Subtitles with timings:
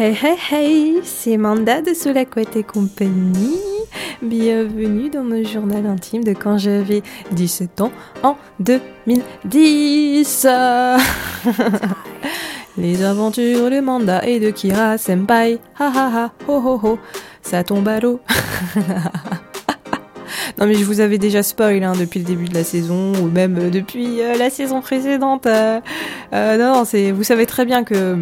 [0.00, 3.58] Hey hey hey, c'est Manda de Sous la couette et compagnie.
[4.22, 7.02] Bienvenue dans mon journal intime de quand j'avais
[7.32, 7.90] 17 ans
[8.22, 10.46] en 2010.
[12.78, 15.58] Les aventures de Manda et de Kira Senpai.
[15.80, 16.98] Ha ha ha, ho ho ho,
[17.42, 18.20] ça tombe à l'eau.
[20.58, 23.26] Non mais je vous avais déjà spoil hein, depuis le début de la saison ou
[23.26, 25.46] même euh, depuis euh, la saison précédente.
[25.46, 25.80] Euh,
[26.32, 28.16] euh, non, non, c'est vous savez très bien que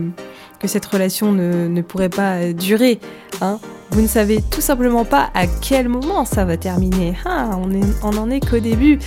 [0.58, 3.00] que cette relation ne, ne pourrait pas durer.
[3.40, 3.58] Hein.
[3.90, 7.14] Vous ne savez tout simplement pas à quel moment ça va terminer.
[7.24, 8.98] Ah, on, est, on en est qu'au début.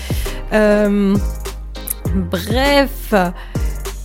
[0.54, 1.16] Euh,
[2.16, 3.14] bref,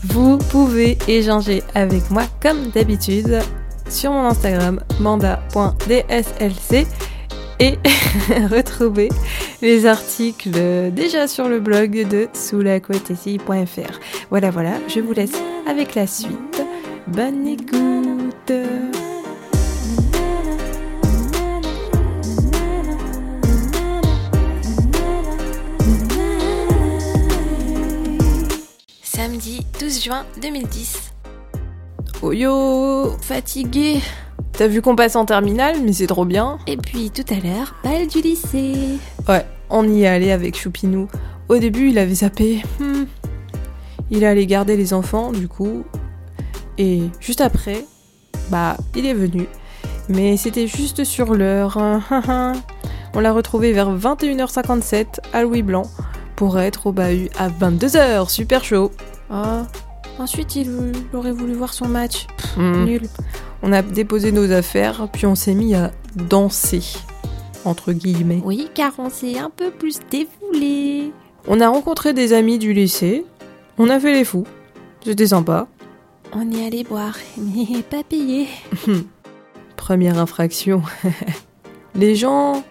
[0.04, 3.40] vous pouvez échanger avec moi comme d'habitude
[3.88, 6.86] sur mon Instagram manda.dslc
[7.60, 7.78] et
[8.50, 9.08] retrouver
[9.62, 10.50] les articles
[10.92, 14.00] déjà sur le blog de soulacouettessi.fr.
[14.30, 16.64] Voilà, voilà, je vous laisse avec la suite.
[17.06, 18.52] Bonne écoute
[29.02, 31.12] Samedi 12 juin 2010.
[32.22, 34.00] Oh yo, fatigué.
[34.52, 36.58] T'as vu qu'on passe en terminale, mais c'est trop bien.
[36.66, 38.98] Et puis tout à l'heure, bal du lycée.
[39.28, 41.08] Ouais, on y est allé avec Choupinou.
[41.50, 42.62] Au début, il avait zappé.
[42.80, 43.04] Hmm.
[44.10, 45.84] Il allait garder les enfants, du coup.
[46.78, 47.84] Et juste après,
[48.50, 49.46] bah, il est venu.
[50.08, 51.78] Mais c'était juste sur l'heure.
[53.14, 55.84] on l'a retrouvé vers 21h57 à Louis Blanc
[56.36, 58.28] pour être au bahut à 22h.
[58.28, 58.90] Super chaud.
[59.30, 59.66] Ah.
[60.18, 60.70] Ensuite, il
[61.12, 62.26] aurait voulu voir son match.
[62.36, 62.84] Pff, Hmm.
[62.84, 63.02] Nul.
[63.62, 66.82] On a déposé nos affaires, puis on s'est mis à danser.
[67.64, 68.42] Entre guillemets.
[68.44, 71.12] Oui, car on s'est un peu plus défoulé.
[71.48, 73.24] On a rencontré des amis du lycée.
[73.78, 74.46] On a fait les fous.
[75.04, 75.66] C'était sympa.
[76.36, 78.48] On est allé boire, mais pas payé.
[79.76, 80.82] Première infraction.
[81.94, 82.64] Les gens,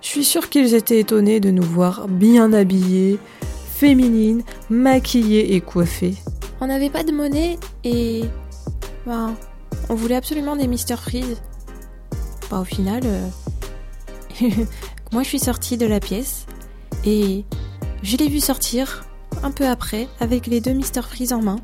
[0.00, 3.18] je suis sûre qu'ils étaient étonnés de nous voir bien habillés,
[3.74, 6.14] féminines, maquillées et coiffées.
[6.60, 8.22] On n'avait pas de monnaie et.
[9.04, 9.34] Ben,
[9.88, 11.42] on voulait absolument des Mister Freeze.
[12.52, 13.28] Bah, au final, euh,
[15.12, 16.46] moi je suis sortie de la pièce
[17.04, 17.44] et
[18.04, 19.04] je l'ai vu sortir
[19.42, 21.56] un peu après avec les deux Mister Freeze en main,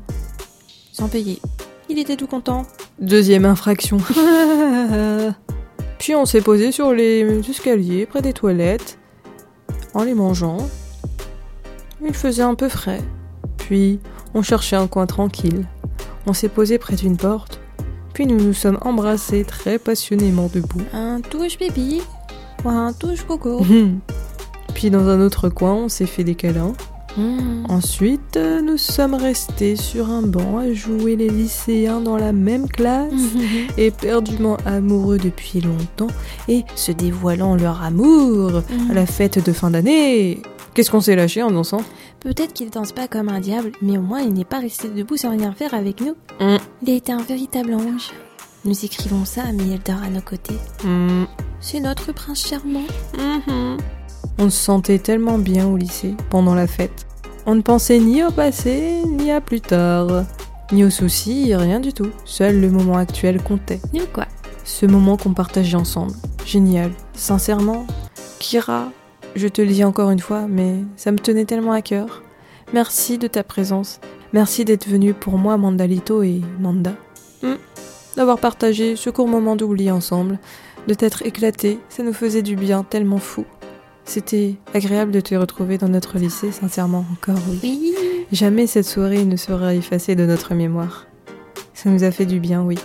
[0.99, 1.39] sans payer.
[1.87, 2.65] Il était tout content.
[2.99, 3.97] Deuxième infraction.
[5.97, 8.99] Puis on s'est posé sur les escaliers près des toilettes
[9.93, 10.57] en les mangeant.
[12.05, 13.01] Il faisait un peu frais.
[13.57, 14.01] Puis
[14.33, 15.65] on cherchait un coin tranquille.
[16.25, 17.61] On s'est posé près d'une porte.
[18.13, 20.81] Puis nous nous sommes embrassés très passionnément debout.
[20.93, 22.01] Un touche baby
[22.65, 23.65] ou un touche coco.
[24.73, 26.73] Puis dans un autre coin, on s'est fait des câlins.
[27.17, 27.65] Hmm.
[27.69, 33.11] Ensuite, nous sommes restés sur un banc à jouer les lycéens dans la même classe,
[33.77, 36.13] éperdument amoureux depuis longtemps
[36.47, 40.41] et se dévoilant leur amour à la fête de fin d'année.
[40.73, 41.81] Qu'est-ce qu'on s'est lâché en dansant?
[42.19, 45.17] Peut-être qu'il danse pas comme un diable, mais au moins il n'est pas resté debout
[45.17, 46.15] sans rien faire avec nous.
[46.83, 48.11] Il était un véritable ange.
[48.65, 50.57] Nous écrivons ça à Eldar à nos côtés.
[50.83, 51.23] Hmm,
[51.61, 52.83] C'est notre prince charmant.
[54.39, 57.05] On se sentait tellement bien au lycée pendant la fête.
[57.45, 60.23] On ne pensait ni au passé, ni à plus tard,
[60.71, 62.09] ni aux soucis, rien du tout.
[62.25, 63.81] Seul le moment actuel comptait.
[63.93, 64.25] Nous quoi
[64.69, 66.13] ce moment qu'on partageait ensemble.
[66.45, 66.91] Génial.
[67.13, 67.85] Sincèrement,
[68.39, 68.91] Kira,
[69.35, 72.23] je te le dis encore une fois, mais ça me tenait tellement à cœur.
[72.71, 73.99] Merci de ta présence.
[74.31, 76.93] Merci d'être venu pour moi, Mandalito et Manda.
[77.41, 77.55] Hmm.
[78.15, 80.39] D'avoir partagé ce court moment d'oubli ensemble,
[80.87, 83.45] de t'être éclaté, ça nous faisait du bien tellement fou.
[84.09, 87.59] C'était agréable de te retrouver dans notre lycée, sincèrement, encore oui.
[87.61, 87.93] Oui.
[88.31, 91.05] Jamais cette soirée ne sera effacée de notre mémoire.
[91.75, 92.79] Ça nous a fait du bien, oui.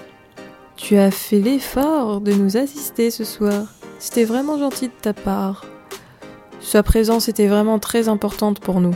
[0.76, 3.68] Tu as fait l'effort de nous assister ce soir.
[3.98, 5.64] C'était vraiment gentil de ta part.
[6.60, 8.94] Sa présence était vraiment très importante pour nous.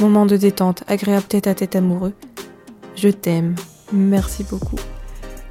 [0.00, 2.14] Moment de détente, agréable tête à tête amoureux.
[2.96, 3.54] Je t'aime.
[3.92, 4.80] Merci beaucoup.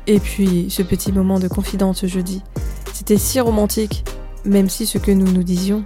[0.06, 2.44] Et puis, ce petit moment de confidence jeudi.
[2.94, 4.04] C'était si romantique,
[4.44, 5.82] même si ce que nous nous disions.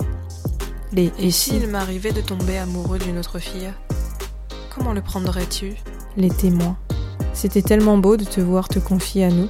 [0.93, 3.71] Les et s'il m'arrivait de tomber amoureux d'une autre fille
[4.75, 5.73] Comment le prendrais-tu?
[6.17, 6.77] Les témoins.
[7.33, 9.49] C'était tellement beau de te voir te confier à nous.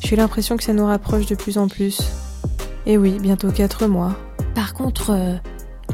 [0.00, 2.02] J'ai l'impression que ça nous rapproche de plus en plus.
[2.84, 4.14] Et oui, bientôt quatre mois.
[4.54, 5.36] Par contre, euh,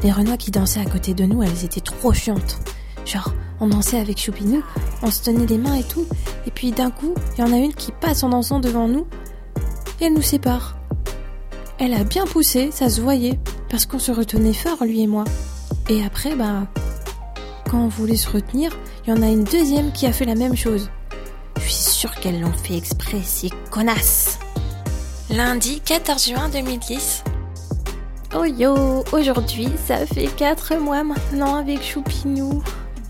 [0.03, 2.59] les Renois qui dansaient à côté de nous, elles étaient trop chiantes.
[3.05, 4.63] Genre, on dansait avec Choupinou,
[5.01, 6.05] on se tenait les mains et tout,
[6.45, 9.07] et puis d'un coup, il y en a une qui passe en dansant devant nous,
[10.01, 10.77] et elle nous sépare.
[11.77, 13.39] Elle a bien poussé, ça se voyait,
[13.69, 15.23] parce qu'on se retenait fort, lui et moi.
[15.89, 16.67] Et après, bah,
[17.69, 18.71] quand on voulait se retenir,
[19.05, 20.89] il y en a une deuxième qui a fait la même chose.
[21.57, 24.39] Je suis sûre qu'elles l'ont fait exprès, ces connasses.
[25.29, 27.23] Lundi 14 juin 2010.
[28.35, 32.63] Oh yo, aujourd'hui, ça fait 4 mois maintenant avec Choupinou.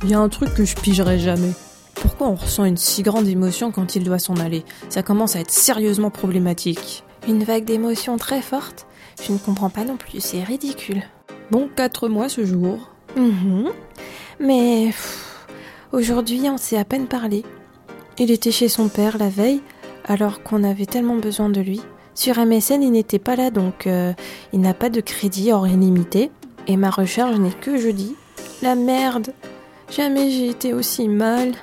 [0.03, 1.51] Il y a un truc que je pigerai jamais.
[1.95, 4.63] Pourquoi on ressent une si grande émotion quand il doit s'en aller?
[4.89, 7.03] Ça commence à être sérieusement problématique.
[7.27, 8.87] Une vague d'émotions très forte
[9.21, 11.03] Je ne comprends pas non plus, c'est ridicule.
[11.51, 12.89] Bon, 4 mois ce jour.
[13.15, 13.69] Mhm.
[14.39, 14.91] Mais
[15.91, 17.43] aujourd'hui, on s'est à peine parlé.
[18.17, 19.61] Il était chez son père la veille,
[20.05, 21.81] alors qu'on avait tellement besoin de lui.
[22.15, 24.13] Sur MSN, il n'était pas là, donc euh,
[24.53, 26.31] il n'a pas de crédit hors illimité.
[26.67, 28.15] Et ma recharge n'est que jeudi.
[28.61, 29.33] La merde
[29.89, 31.53] Jamais j'ai été aussi mal.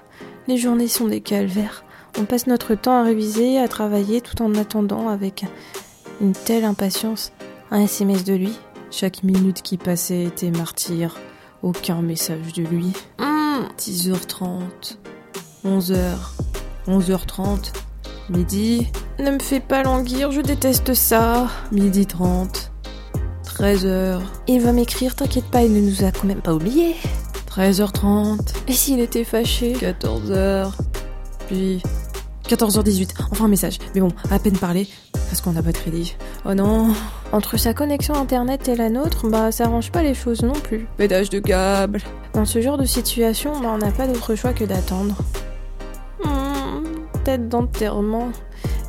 [0.48, 1.84] Les journées sont des calvaires.
[2.18, 5.44] On passe notre temps à réviser, à travailler, tout en attendant avec
[6.20, 7.32] une telle impatience
[7.70, 8.52] un SMS de lui.
[8.90, 11.16] Chaque minute qui passait était martyr.
[11.62, 12.92] Aucun message de lui.
[13.18, 14.98] Hum, 10h30,
[15.64, 16.14] 11h,
[16.86, 17.72] 11h30,
[18.30, 18.86] midi,
[19.18, 21.48] ne me fais pas languir, je déteste ça.
[21.72, 22.70] midi 30,
[23.44, 26.94] 13h, Il va m'écrire, t'inquiète pas, il ne nous a quand même pas oubliés.
[27.50, 28.38] 13h30,
[28.68, 30.72] Et s'il était fâché 14h,
[31.48, 31.82] puis
[32.46, 33.10] 14h18.
[33.30, 33.78] Enfin un message.
[33.94, 34.86] Mais bon, à peine parlé,
[35.28, 36.16] parce qu'on n'a pas de crédit.
[36.44, 36.92] Oh non,
[37.32, 40.86] Entre sa connexion internet et la nôtre, bah ça arrange pas les choses non plus.
[40.96, 42.00] pédage de câble.
[42.32, 45.16] Dans ce genre de situation, bah, on n'a pas d'autre choix que d'attendre.
[46.24, 46.84] Hmm,
[47.24, 48.28] tête d'enterrement.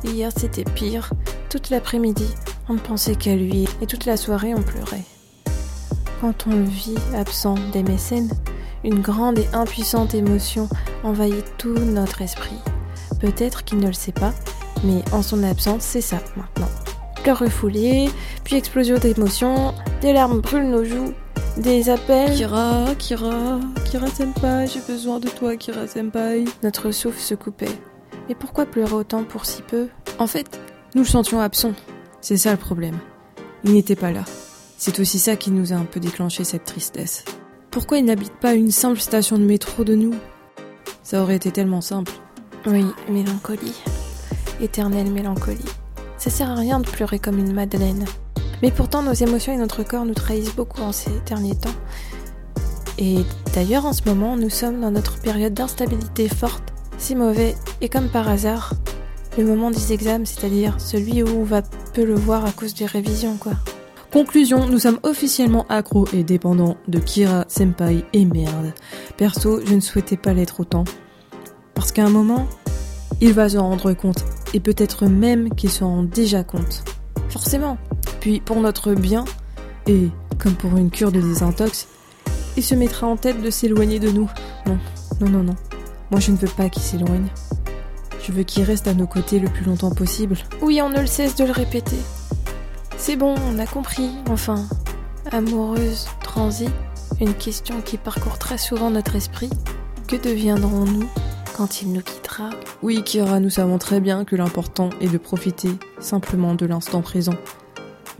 [0.04, 1.10] Hier c'était pire.
[1.50, 2.28] Toute l'après-midi,
[2.68, 5.04] on ne pensait qu'à lui et toute la soirée on pleurait.
[6.20, 8.30] Quand on le vit absent des mécènes,
[8.84, 10.68] une grande et impuissante émotion
[11.02, 12.58] envahit tout notre esprit.
[13.20, 14.32] Peut-être qu'il ne le sait pas,
[14.84, 16.68] mais en son absence, c'est ça maintenant.
[17.22, 18.08] Pleurs refoulés,
[18.44, 21.12] puis explosion d'émotions, des larmes brûlent nos joues,
[21.56, 22.34] des appels.
[22.34, 26.44] Kira, Kira, Kira Senpai, j'ai besoin de toi, Kira Senpai.
[26.62, 27.66] Notre souffle se coupait.
[28.28, 29.88] Mais pourquoi pleurer autant pour si peu?
[30.18, 30.60] En fait,
[30.94, 31.72] nous le sentions absent.
[32.20, 32.98] C'est ça le problème.
[33.64, 34.24] Il n'était pas là.
[34.76, 37.24] C'est aussi ça qui nous a un peu déclenché cette tristesse.
[37.70, 40.14] Pourquoi il n'habite pas une simple station de métro de nous?
[41.02, 42.12] Ça aurait été tellement simple.
[42.66, 43.74] Oui, mélancolie.
[44.60, 45.64] Éternelle mélancolie.
[46.18, 48.04] Ça sert à rien de pleurer comme une madeleine.
[48.62, 51.74] Mais pourtant, nos émotions et notre corps nous trahissent beaucoup en ces derniers temps.
[52.98, 53.18] Et
[53.54, 58.08] d'ailleurs, en ce moment, nous sommes dans notre période d'instabilité forte, si mauvais, et comme
[58.08, 58.74] par hasard,
[59.36, 61.62] le moment des examens, c'est-à-dire celui où on va
[61.94, 63.52] peu le voir à cause des révisions, quoi.
[64.12, 68.72] Conclusion, nous sommes officiellement accros et dépendants de Kira Senpai et merde.
[69.16, 70.84] Perso, je ne souhaitais pas l'être autant.
[71.74, 72.48] Parce qu'à un moment,
[73.20, 74.24] il va s'en rendre compte.
[74.54, 76.84] Et peut-être même qu'il s'en rend déjà compte.
[77.28, 77.76] Forcément.
[78.20, 79.24] Puis pour notre bien,
[79.86, 80.08] et
[80.38, 81.88] comme pour une cure de désintox,
[82.56, 84.30] il se mettra en tête de s'éloigner de nous.
[84.66, 84.78] Non,
[85.20, 85.56] non, non, non.
[86.10, 87.28] Moi je ne veux pas qu'il s'éloigne.
[88.22, 90.36] Je veux qu'il reste à nos côtés le plus longtemps possible.
[90.60, 91.96] Oui, on ne le cesse de le répéter.
[92.96, 94.66] C'est bon, on a compris, enfin.
[95.30, 96.68] Amoureuse, transi,
[97.20, 99.50] une question qui parcourt très souvent notre esprit.
[100.06, 101.08] Que deviendrons-nous
[101.58, 102.50] quand il nous quittera
[102.82, 107.34] Oui, Kira, nous savons très bien que l'important est de profiter simplement de l'instant présent.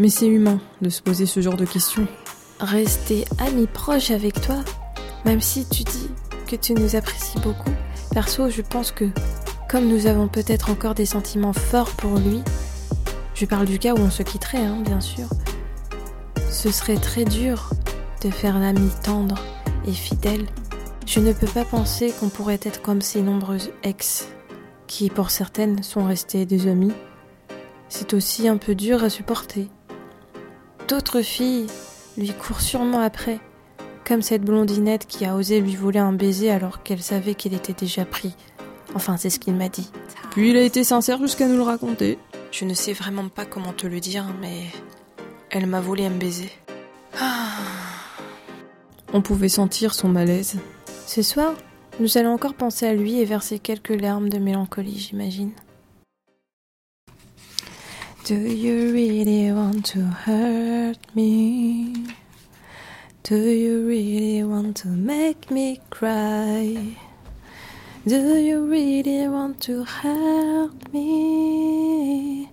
[0.00, 2.08] Mais c'est humain de se poser ce genre de questions.
[2.58, 4.56] Rester ami proche avec toi,
[5.24, 6.10] même si tu dis
[6.48, 7.70] que tu nous apprécies beaucoup.
[8.10, 9.04] Perso, je pense que,
[9.70, 12.42] comme nous avons peut-être encore des sentiments forts pour lui,
[13.34, 15.28] je parle du cas où on se quitterait, hein, bien sûr,
[16.50, 17.70] ce serait très dur
[18.24, 19.36] de faire l'ami tendre
[19.86, 20.46] et fidèle.
[21.08, 24.28] Je ne peux pas penser qu'on pourrait être comme ces nombreuses ex,
[24.86, 26.92] qui pour certaines sont restées des amies.
[27.88, 29.70] C'est aussi un peu dur à supporter.
[30.86, 31.66] D'autres filles
[32.18, 33.40] lui courent sûrement après,
[34.06, 37.72] comme cette blondinette qui a osé lui voler un baiser alors qu'elle savait qu'il était
[37.72, 38.34] déjà pris.
[38.94, 39.90] Enfin, c'est ce qu'il m'a dit.
[40.32, 42.18] Puis il a été sincère jusqu'à nous le raconter.
[42.52, 44.64] Je ne sais vraiment pas comment te le dire, mais
[45.48, 46.50] elle m'a volé un baiser.
[49.14, 50.58] On pouvait sentir son malaise.
[51.08, 51.54] Ce soir,
[52.00, 55.52] nous allons encore penser à lui et verser quelques larmes de mélancolie, j'imagine.
[58.28, 61.94] Do you really want to hurt me?
[63.24, 66.76] Do you really want to make me cry?
[68.06, 72.50] Do you really want to hurt me?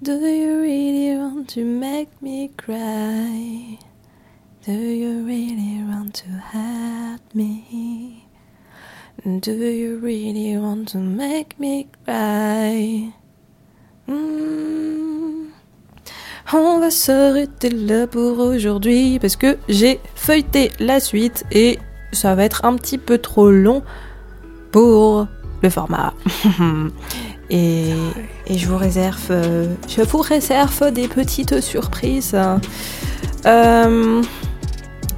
[0.00, 3.89] Do you really want to make me cry?
[4.66, 8.26] Do you really want to hurt me?
[9.24, 13.10] Do you really want to make me cry?
[14.06, 15.46] Hmm.
[16.52, 21.78] On va s'arrêter là pour aujourd'hui parce que j'ai feuilleté la suite et
[22.12, 23.82] ça va être un petit peu trop long
[24.72, 25.26] pour
[25.62, 26.12] le format.
[27.50, 27.94] et,
[28.50, 32.36] je vous réserve, euh, je vous réserve des petites surprises.
[33.46, 34.22] Euh,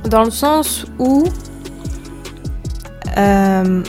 [0.08, 1.24] dans le sens où
[3.18, 3.82] euh,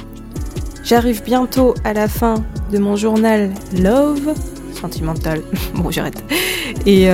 [0.84, 2.36] j'arrive bientôt à la fin
[2.72, 3.52] de mon journal
[3.82, 4.34] Love
[4.80, 5.42] sentimental.
[5.76, 6.24] bon, j'arrête.
[6.86, 7.10] Et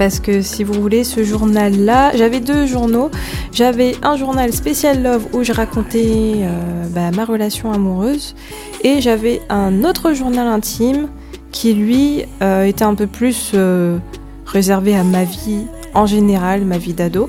[0.00, 3.10] parce que si vous voulez, ce journal-là, j'avais deux journaux.
[3.52, 8.34] J'avais un journal spécial love où je racontais euh, bah, ma relation amoureuse,
[8.82, 11.08] et j'avais un autre journal intime
[11.52, 13.98] qui lui euh, était un peu plus euh,
[14.46, 17.28] réservé à ma vie en général, ma vie d'ado.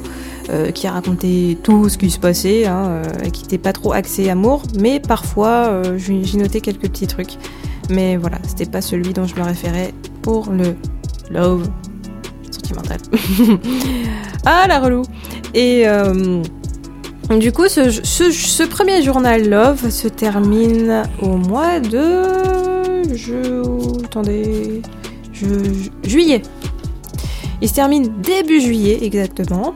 [0.73, 4.99] qui racontait tout ce qui se passait, hein, qui n'était pas trop axé amour, mais
[4.99, 7.37] parfois j'y notais quelques petits trucs.
[7.89, 10.75] Mais voilà, c'était pas celui dont je me référais pour le
[11.29, 11.69] love
[14.45, 15.03] ah la relou.
[15.53, 16.41] Et euh,
[17.39, 22.23] du coup, ce, premier journal Love se termine au mois de...
[23.13, 23.61] Je...
[26.03, 26.41] Juillet.
[27.61, 29.75] Il se termine début juillet exactement.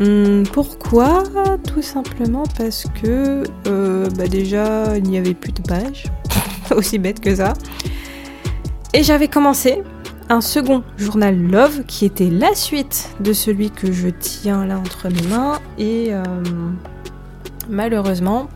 [0.00, 1.24] Hmm, pourquoi?
[1.66, 6.04] Tout simplement parce que euh, bah déjà il n'y avait plus de pages,
[6.74, 7.54] aussi bête que ça.
[8.94, 9.82] Et j'avais commencé
[10.28, 15.08] un second journal Love qui était la suite de celui que je tiens là entre
[15.08, 16.22] mes mains et euh,
[17.68, 18.48] malheureusement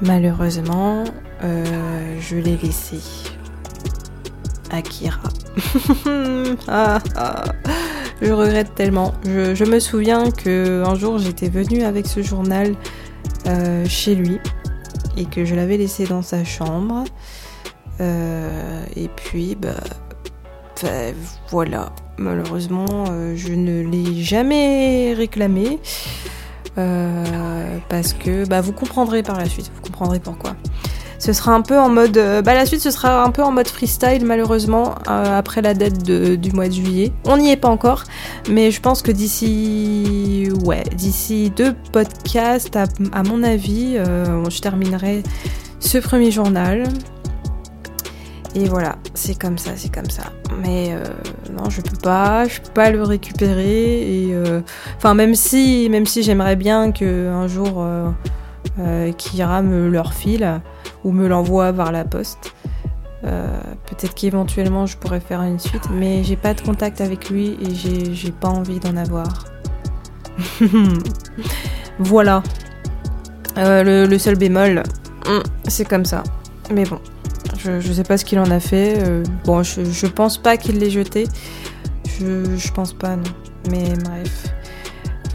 [0.00, 1.04] malheureusement
[1.44, 2.98] euh, je l'ai laissé
[4.72, 5.20] Akira.
[6.68, 7.44] Ah, ah,
[8.20, 9.12] je regrette tellement.
[9.24, 12.74] Je, me souviens que un jour j'étais venue avec ce journal
[13.46, 14.38] euh, chez lui
[15.16, 17.04] et que je l'avais laissé dans sa chambre.
[18.00, 19.74] Et puis bah
[21.50, 25.78] voilà, malheureusement, euh, je ne l'ai jamais réclamé.
[26.78, 30.56] Euh, parce que bah, vous comprendrez par la suite, vous comprendrez pourquoi.
[31.22, 32.16] Ce sera un peu en mode.
[32.16, 36.02] Euh, bah, la suite, ce sera un peu en mode freestyle, malheureusement, après la date
[36.02, 37.12] du mois de juillet.
[37.26, 38.02] On n'y est pas encore,
[38.50, 40.48] mais je pense que d'ici.
[40.64, 45.22] Ouais, d'ici deux podcasts, à, à mon avis, je terminerai
[45.78, 46.88] ce premier journal.
[48.56, 50.24] Et voilà, c'est comme ça, c'est comme ça.
[50.60, 51.04] Mais euh,
[51.56, 54.26] non, je peux pas, je peux pas le récupérer.
[54.26, 54.60] Et euh,
[54.96, 57.86] enfin, même si, même si j'aimerais bien que un jour
[58.78, 60.60] euh, Kira me le refile
[61.04, 62.54] ou me l'envoie par la poste.
[63.22, 67.74] Peut-être qu'éventuellement je pourrais faire une suite, mais j'ai pas de contact avec lui et
[68.14, 69.44] j'ai pas envie d'en avoir.
[71.98, 72.42] voilà.
[73.56, 74.82] Le, le, seul bémol,
[75.26, 76.24] hmm, c'est comme ça.
[76.72, 76.98] Mais bon,
[77.58, 78.98] je, sais pas ce qu'il en a fait.
[78.98, 81.26] Euh, bon, je, pense pas qu'il l'ait jeté.
[82.18, 83.22] Je, pense pas, non.
[83.70, 84.46] Mais bref.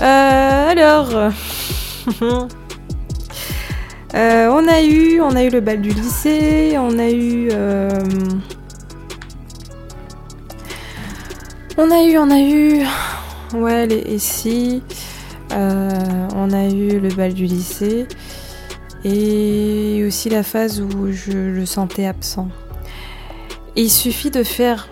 [0.01, 1.31] Euh, alors.
[4.13, 7.49] Euh, on a eu, on a eu le bal du lycée, on a eu,
[11.77, 12.85] on a eu, on a eu,
[13.53, 14.81] ouais, les et si,
[15.51, 18.07] on a eu le bal du lycée
[19.03, 22.49] et aussi la phase où je le sentais absent.
[23.75, 24.87] il suffit de faire...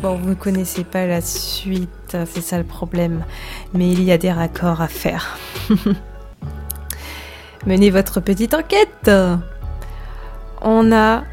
[0.00, 3.24] Bon, vous ne connaissez pas la suite, c'est ça le problème,
[3.72, 5.38] mais il y a des raccords à faire.
[7.66, 9.10] Menez votre petite enquête.
[10.60, 11.24] On a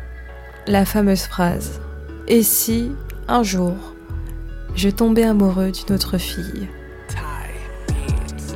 [0.67, 1.81] la fameuse phrase.
[2.27, 2.91] Et si,
[3.27, 3.75] un jour,
[4.75, 6.69] je tombais amoureux d'une autre fille?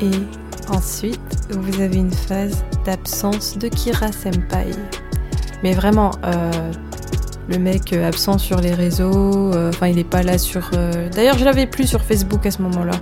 [0.01, 4.71] Et ensuite, vous avez une phase d'absence de Kira Senpai.
[5.63, 6.71] Mais vraiment, euh,
[7.47, 10.71] le mec euh, absent sur les réseaux, euh, enfin il n'est pas là sur...
[11.13, 12.95] D'ailleurs je l'avais plus sur Facebook à ce moment-là.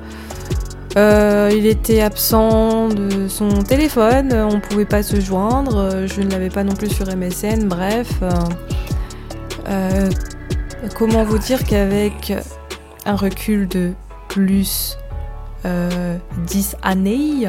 [0.96, 6.64] Il était absent de son téléphone, on pouvait pas se joindre, je ne l'avais pas
[6.64, 8.12] non plus sur MSN, bref.
[10.96, 12.34] comment vous dire qu'avec
[13.06, 13.94] un recul de
[14.28, 14.98] plus
[15.64, 17.48] 10 années,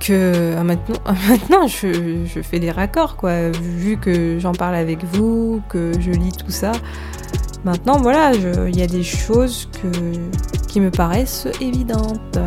[0.00, 0.96] que euh, maintenant,
[1.28, 3.50] maintenant je, je, fais des raccords, quoi.
[3.50, 6.72] Vu que j'en parle avec vous, que je lis tout ça.
[7.64, 9.68] Maintenant, voilà, il y a des choses
[10.68, 12.38] qui me paraissent évidentes.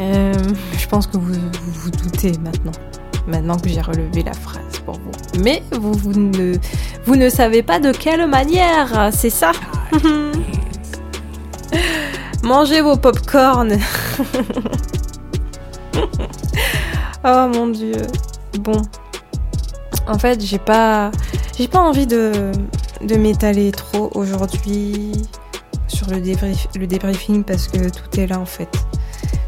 [0.00, 0.32] Euh,
[0.76, 2.72] je pense que vous, vous doutez maintenant.
[3.26, 5.12] Maintenant que j'ai relevé la phrase pour vous.
[5.40, 6.56] Mais vous, vous, ne,
[7.06, 9.52] vous ne savez pas de quelle manière, c'est ça?
[12.42, 13.72] Mangez vos pop-corn
[17.24, 18.02] oh mon dieu.
[18.60, 18.82] Bon.
[20.06, 21.10] En fait, j'ai pas,
[21.56, 22.52] j'ai pas envie de,
[23.02, 25.12] de m'étaler trop aujourd'hui
[25.86, 28.68] sur le, débrief, le débriefing parce que tout est là en fait.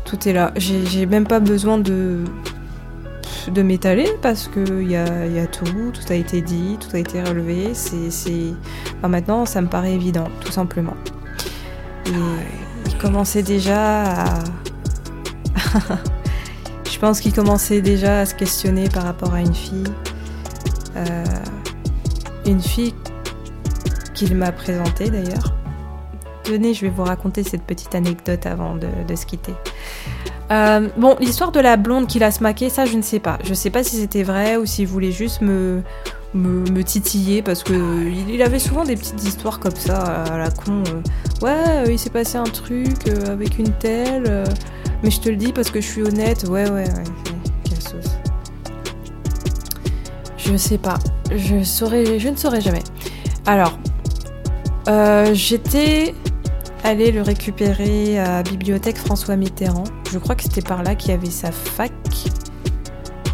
[0.05, 0.53] Tout est là.
[0.57, 2.25] J'ai même pas besoin de
[3.51, 6.95] de m'étaler parce que il y a, y a, tout, tout a été dit, tout
[6.97, 7.75] a été relevé.
[7.75, 8.55] C'est,
[9.07, 10.97] maintenant, ça me paraît évident, tout simplement.
[12.07, 12.11] Et
[12.87, 14.45] il commençait déjà à.
[16.91, 19.85] Je pense qu'il commençait déjà à se questionner par rapport à une fille.
[20.97, 21.25] Euh,
[22.47, 22.95] une fille
[24.15, 25.55] qu'il m'a présentée d'ailleurs.
[26.45, 29.55] Tenez, je vais vous raconter cette petite anecdote avant de, se quitter.
[30.53, 33.39] Euh, bon, l'histoire de la blonde qui l'a smaqué, ça je ne sais pas.
[33.45, 35.83] Je sais pas si c'était vrai ou s'il voulait juste me,
[36.35, 37.73] me, titiller parce que
[38.31, 40.85] il, avait souvent des petites histoires comme ça à la con.
[40.87, 41.45] Euh.
[41.45, 44.45] ouais, euh, il s'est passé un truc avec une telle,
[45.03, 46.45] mais je te le dis parce que je suis honnête.
[46.49, 47.36] Ouais, ouais, ouais.
[50.47, 50.99] Je sais pas.
[51.35, 52.83] Je saurais, je ne saurais jamais.
[53.47, 53.79] Alors,
[55.33, 56.15] j'étais
[56.85, 59.85] allée le récupérer à Bibliothèque François Mitterrand.
[60.13, 61.93] Je crois que c'était par là qu'il y avait sa fac.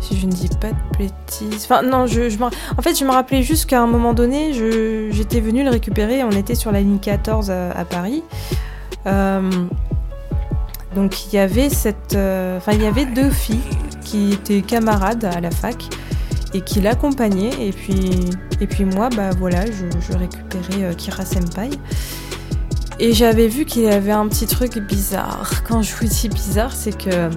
[0.01, 1.65] Si je ne dis pas de bêtises.
[1.65, 4.53] Enfin, non, je, en fait, je me rappelais juste qu'à un moment donné,
[5.11, 6.25] j'étais venue le récupérer.
[6.25, 8.23] On était sur la ligne 14 à, Paris.
[9.07, 9.51] Euh,
[10.95, 12.15] donc, il y avait cette.
[12.15, 13.61] Euh, enfin, il y avait deux filles
[14.03, 15.85] qui étaient camarades à la fac
[16.55, 17.69] et qui l'accompagnaient.
[17.69, 18.31] Et puis,
[18.61, 21.71] et puis moi, bah voilà, je, récupérais euh, Kira Senpai.
[22.99, 25.65] Et j'avais vu qu'il avait un petit truc bizarre.
[25.67, 27.31] Quand je vous dis bizarre, c'est que.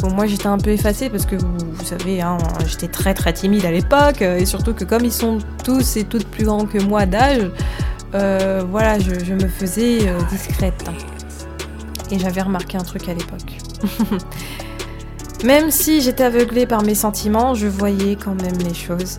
[0.00, 3.66] Bon, moi j'étais un peu effacée parce que vous, savez, hein, j'étais très très timide
[3.66, 4.22] à l'époque.
[4.22, 7.50] Et surtout que comme ils sont tous et toutes plus grands que moi d'âge,
[8.14, 10.84] euh, voilà, je, me faisais euh, discrète.
[12.10, 13.58] Et j'avais remarqué un truc à l'époque.
[15.44, 19.18] même si j'étais aveuglée par mes sentiments, je voyais quand même les choses.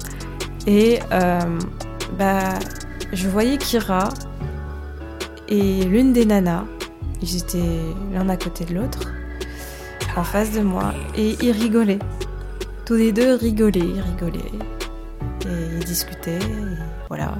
[0.67, 1.39] Et euh,
[2.17, 2.59] bah,
[3.11, 4.09] je voyais Kira
[5.47, 6.65] et l'une des nanas,
[7.21, 7.79] ils étaient
[8.13, 9.11] l'un à côté de l'autre,
[10.15, 11.99] en face de moi, et ils rigolaient.
[12.85, 14.51] Tous les deux rigolaient, ils rigolaient.
[15.45, 17.33] Et ils discutaient, et voilà.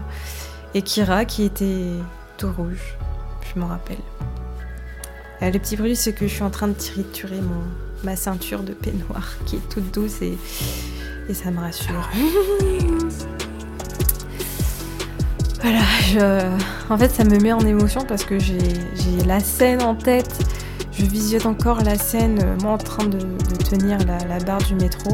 [0.74, 1.88] Et Kira qui était
[2.38, 2.98] tout rouge,
[3.54, 3.98] je m'en rappelle.
[5.42, 7.64] Euh, le petit bruit, c'est que je suis en train de triturer mon,
[8.04, 10.38] ma ceinture de peignoir qui est toute douce et,
[11.30, 12.10] et ça me rassure.
[15.62, 16.92] Voilà, je...
[16.92, 18.58] en fait ça me met en émotion parce que j'ai
[19.26, 20.40] la scène en tête.
[20.92, 23.20] Je visionne encore la scène, euh, moi en train de,
[23.70, 25.14] tenir la, barre du métro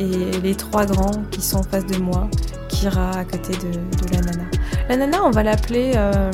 [0.00, 2.28] et les trois grands qui sont en face de moi,
[2.68, 4.44] Kira à côté de, la nana.
[4.88, 5.92] La nana, on va l'appeler.
[5.94, 6.30] Euh,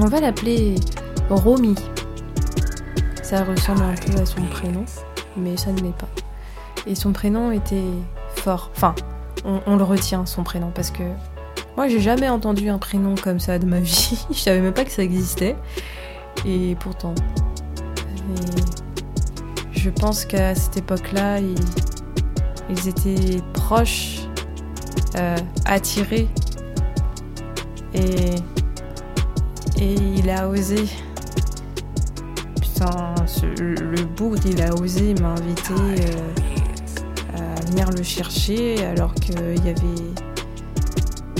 [0.00, 0.76] on va l'appeler
[1.30, 1.74] Romy.
[3.28, 4.86] Ça ressemble un peu à son prénom,
[5.36, 6.08] mais ça ne l'est pas.
[6.86, 7.84] Et son prénom était
[8.36, 8.70] fort.
[8.74, 8.94] Enfin,
[9.44, 11.02] on le retient, son prénom, parce que
[11.76, 14.18] moi, j'ai jamais entendu un prénom comme ça de ma vie.
[14.30, 15.56] je savais même pas que ça existait.
[16.46, 17.14] Et pourtant.
[19.72, 24.20] je pense qu'à cette époque-là, ils, étaient proches,
[25.16, 25.36] euh,
[25.66, 26.28] attirés.
[27.92, 28.36] Et,
[29.78, 30.86] et il a osé.
[32.80, 40.12] Le bourg, il a osé m'inviter euh, à venir le chercher alors qu'il y avait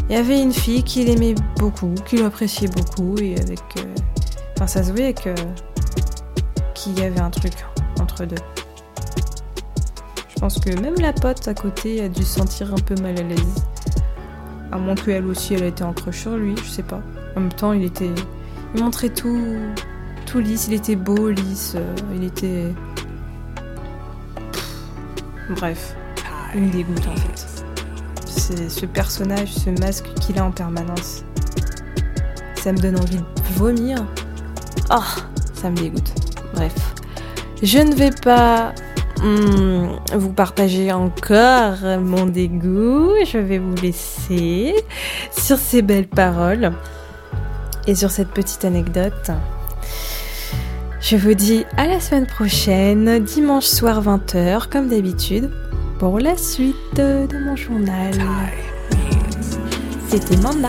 [0.09, 3.61] il y avait une fille qu'il aimait beaucoup, qu'il appréciait beaucoup, et avec.
[3.77, 3.95] Euh,
[4.57, 5.35] enfin, ça se voyait que.
[6.75, 7.53] qu'il y avait un truc
[8.01, 8.37] entre deux.
[10.31, 13.19] Je pense que même la pote à côté a dû se sentir un peu mal
[13.19, 13.65] à l'aise.
[14.73, 17.03] À moins qu'elle aussi, elle a été en crush sur lui, je sais pas.
[17.37, 18.11] En même temps, il était.
[18.75, 19.59] Il montrait tout.
[20.29, 22.75] Tout lisse, il était beau, lisse, euh, il était.
[25.57, 25.97] Bref,
[26.55, 27.59] une dégoûte en fait
[28.69, 31.25] ce personnage, ce masque qu'il a en permanence.
[32.57, 34.05] Ça me donne envie de vomir.
[34.91, 35.21] Oh,
[35.55, 36.13] ça me dégoûte.
[36.55, 36.75] Bref.
[37.63, 38.73] Je ne vais pas
[39.23, 43.11] hmm, vous partager encore mon dégoût.
[43.27, 44.75] Je vais vous laisser
[45.37, 46.73] sur ces belles paroles
[47.87, 49.31] et sur cette petite anecdote.
[51.11, 55.49] Je vous dis à la semaine prochaine, dimanche soir 20h, comme d'habitude
[55.99, 58.13] pour la suite de mon journal.
[60.11, 60.69] C'était Manda.